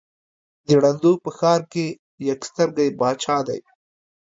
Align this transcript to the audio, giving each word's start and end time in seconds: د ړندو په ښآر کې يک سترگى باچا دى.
د 0.65 0.67
ړندو 0.83 1.11
په 1.23 1.29
ښآر 1.37 1.61
کې 1.71 1.85
يک 2.29 2.41
سترگى 2.49 2.87
باچا 2.99 3.37
دى. 3.47 3.59